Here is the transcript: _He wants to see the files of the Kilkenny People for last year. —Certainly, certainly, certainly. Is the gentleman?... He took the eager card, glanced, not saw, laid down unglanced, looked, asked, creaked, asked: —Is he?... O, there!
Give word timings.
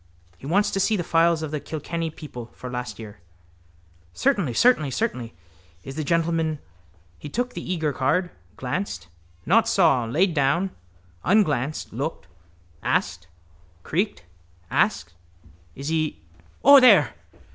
_He 0.35 0.47
wants 0.47 0.71
to 0.71 0.79
see 0.79 0.97
the 0.97 1.03
files 1.03 1.43
of 1.43 1.51
the 1.51 1.59
Kilkenny 1.59 2.09
People 2.09 2.47
for 2.55 2.71
last 2.71 2.97
year. 2.97 3.19
—Certainly, 4.13 4.55
certainly, 4.55 4.89
certainly. 4.89 5.35
Is 5.83 5.93
the 5.95 6.03
gentleman?... 6.03 6.57
He 7.19 7.29
took 7.29 7.53
the 7.53 7.61
eager 7.71 7.93
card, 7.93 8.31
glanced, 8.57 9.09
not 9.45 9.67
saw, 9.67 10.05
laid 10.05 10.33
down 10.33 10.71
unglanced, 11.23 11.93
looked, 11.93 12.25
asked, 12.81 13.27
creaked, 13.83 14.23
asked: 14.71 15.13
—Is 15.75 15.89
he?... 15.89 16.23
O, 16.63 16.79
there! 16.79 17.13